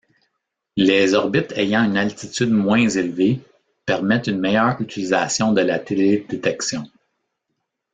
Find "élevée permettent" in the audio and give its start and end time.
2.89-4.25